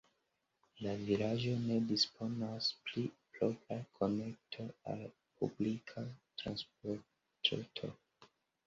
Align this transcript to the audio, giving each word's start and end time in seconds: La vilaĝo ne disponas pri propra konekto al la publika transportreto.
La 0.85 0.93
vilaĝo 1.01 1.51
ne 1.65 1.77
disponas 1.91 2.71
pri 2.87 3.05
propra 3.37 3.79
konekto 4.01 4.69
al 4.95 5.07
la 5.07 5.13
publika 5.43 6.09
transportreto. 6.43 7.97